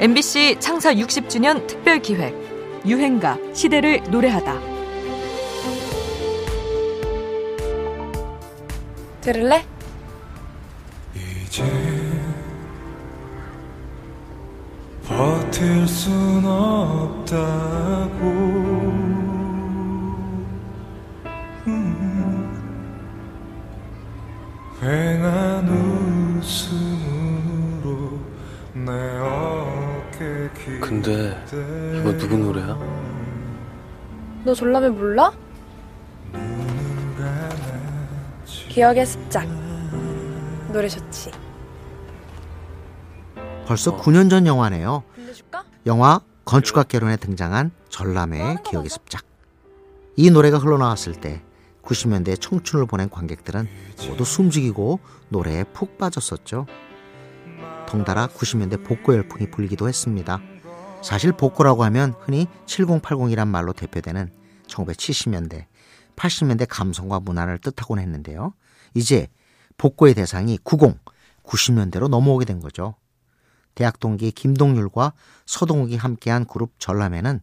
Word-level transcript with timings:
MBC 0.00 0.56
창사 0.60 0.94
60주년 0.94 1.66
특별 1.66 1.98
기획 2.00 2.32
유행가 2.86 3.36
시대를 3.52 4.00
노래하다. 4.10 4.54
들을래? 9.20 9.66
이제 11.14 11.64
버틸 15.04 15.88
순 15.88 16.44
없다고 16.44 18.22
음, 21.66 22.54
휑한 24.80 25.68
웃음 25.68 26.77
근데 30.80 31.42
이거 31.98 32.16
누구 32.16 32.36
노래야? 32.36 32.78
너 34.44 34.54
졸라매 34.54 34.90
몰라? 34.90 35.32
기억의 38.68 39.06
습작 39.06 39.46
노래 40.72 40.88
좋지 40.88 41.30
벌써 43.66 43.96
9년 43.96 44.30
전 44.30 44.46
영화네요. 44.46 45.02
빌려줄까? 45.14 45.64
영화 45.86 46.20
건축학개론에 46.44 47.16
등장한 47.16 47.70
전람회의 47.90 48.58
기억의 48.64 48.88
습작. 48.88 49.24
이 50.16 50.30
노래가 50.30 50.58
흘러나왔을 50.58 51.12
때 51.14 51.42
90년대 51.82 52.40
청춘을 52.40 52.86
보낸 52.86 53.10
관객들은 53.10 53.68
모두 54.08 54.24
숨죽이고 54.24 55.00
노래에 55.28 55.64
푹 55.64 55.98
빠졌었죠. 55.98 56.66
덩달아 57.86 58.28
90년대 58.28 58.84
복고 58.86 59.14
열풍이 59.14 59.50
불기도 59.50 59.88
했습니다. 59.88 60.40
사실 61.02 61.32
복고라고 61.32 61.84
하면 61.84 62.14
흔히 62.20 62.46
7080이란 62.66 63.48
말로 63.48 63.72
대표되는 63.72 64.30
1970년대, 64.66 65.66
80년대 66.16 66.66
감성과 66.68 67.20
문화를 67.20 67.58
뜻하곤 67.58 67.98
했는데요. 67.98 68.52
이제 68.94 69.28
복고의 69.76 70.14
대상이 70.14 70.58
90, 70.58 70.98
90년대로 71.44 72.08
넘어오게 72.08 72.44
된 72.44 72.60
거죠. 72.60 72.94
대학 73.74 74.00
동기 74.00 74.32
김동률과 74.32 75.12
서동욱이 75.46 75.96
함께한 75.96 76.46
그룹 76.46 76.72
전람회는 76.78 77.40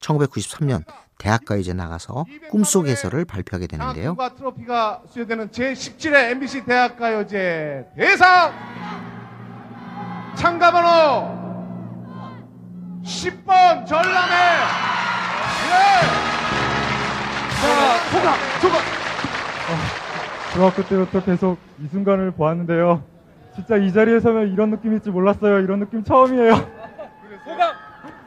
1993년 0.00 0.84
대학가요제 1.18 1.72
나가서 1.72 2.26
꿈속 2.50 2.86
해설을 2.86 3.24
발표하게 3.24 3.66
되는데요. 3.66 4.10
상과 4.10 4.34
트로피가 4.34 5.02
수여되는 5.10 5.48
제17회 5.48 6.30
MBC 6.32 6.64
대학가요제 6.64 7.86
대상 7.96 8.52
참가번호 10.36 10.87
소감 18.10 18.34
소감 18.60 18.98
중학교 20.52 20.82
때부터 20.84 21.24
계속 21.24 21.58
이 21.80 21.86
순간을 21.88 22.32
보았는데요. 22.32 23.04
진짜 23.54 23.76
이 23.76 23.92
자리에 23.92 24.20
서면 24.20 24.52
이런 24.52 24.70
느낌일 24.70 25.00
줄 25.00 25.12
몰랐어요. 25.12 25.60
이런 25.60 25.80
느낌 25.80 26.02
처음이에요. 26.02 26.54
소감! 27.44 27.74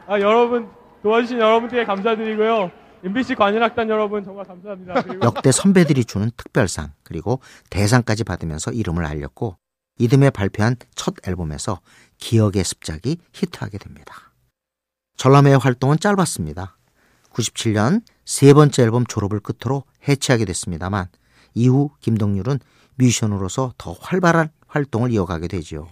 아, 0.06 0.20
여러분, 0.20 0.68
도와주신 1.02 1.38
여러분께 1.38 1.84
감사드리고요. 1.84 2.70
MBC 3.04 3.34
관현악단 3.34 3.88
여러분 3.88 4.22
정말 4.24 4.44
감사합니다. 4.44 5.02
그리고 5.02 5.26
역대 5.26 5.50
선배들이 5.50 6.04
주는 6.04 6.30
특별상 6.36 6.92
그리고 7.02 7.40
대상까지 7.70 8.22
받으면서 8.22 8.70
이름을 8.70 9.04
알렸고 9.04 9.56
이듬해 9.98 10.30
발표한 10.30 10.76
첫 10.94 11.14
앨범에서 11.26 11.80
기억의 12.18 12.62
습작이 12.62 13.18
히트하게 13.32 13.78
됩니다. 13.78 14.14
전람회의 15.16 15.58
활동은 15.58 15.98
짧았습니다. 15.98 16.76
97년 17.32 18.02
세 18.24 18.52
번째 18.54 18.82
앨범 18.82 19.04
졸업을 19.06 19.40
끝으로 19.40 19.84
해체하게 20.08 20.44
됐습니다만 20.46 21.06
이후 21.54 21.90
김동률은 22.00 22.60
뮤지션으로서 22.96 23.72
더 23.78 23.94
활발한 24.00 24.50
활동을 24.68 25.10
이어가게 25.12 25.48
되지요. 25.48 25.88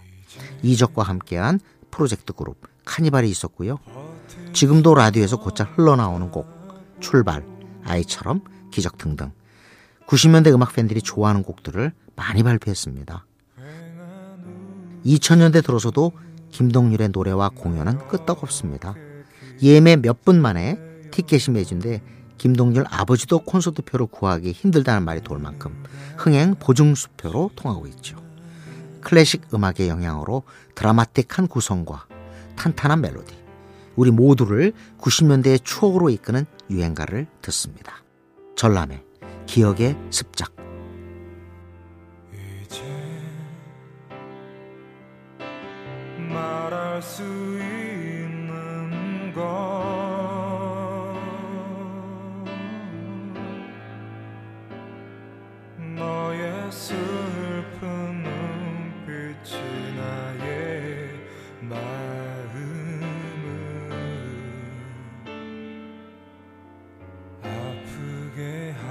이적과 0.63 1.03
함께한 1.03 1.59
프로젝트 1.91 2.33
그룹 2.33 2.57
카니발이 2.85 3.29
있었고요. 3.29 3.79
지금도 4.53 4.95
라디오에서 4.95 5.39
곧잘 5.39 5.67
흘러나오는 5.75 6.31
곡 6.31 6.47
출발, 6.99 7.45
아이처럼, 7.83 8.41
기적 8.71 8.97
등등 8.97 9.31
90년대 10.07 10.53
음악 10.53 10.73
팬들이 10.73 11.01
좋아하는 11.01 11.43
곡들을 11.43 11.91
많이 12.15 12.43
발표했습니다. 12.43 13.25
2000년대 15.05 15.63
들어서도 15.65 16.11
김동률의 16.51 17.09
노래와 17.09 17.49
공연은 17.49 18.07
끄떡없습니다. 18.07 18.95
예매 19.63 19.95
몇 19.95 20.23
분 20.23 20.41
만에 20.41 20.77
티켓이 21.11 21.53
매진돼 21.53 22.01
김동률 22.41 22.85
아버지도 22.89 23.37
콘서트표를 23.37 24.07
구하기 24.07 24.51
힘들다는 24.51 25.05
말이 25.05 25.21
돌 25.21 25.37
만큼 25.37 25.83
흥행 26.17 26.55
보증수표로 26.55 27.51
통하고 27.55 27.85
있죠. 27.89 28.17
클래식 29.01 29.53
음악의 29.53 29.89
영향으로 29.89 30.41
드라마틱한 30.73 31.47
구성과 31.47 32.07
탄탄한 32.55 32.99
멜로디, 32.99 33.37
우리 33.95 34.09
모두를 34.09 34.73
90년대의 34.97 35.63
추억으로 35.63 36.09
이끄는 36.09 36.47
유행가를 36.71 37.27
듣습니다. 37.43 37.97
전람회 38.55 39.03
기억의 39.45 39.95
습작 40.09 40.51
이제 42.33 42.81
말할 46.17 47.03
수 47.03 47.21
있는 47.21 49.31
건 49.35 49.70
아프 68.31 68.90